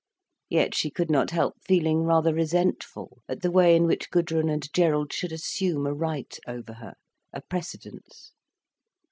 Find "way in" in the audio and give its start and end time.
3.51-3.85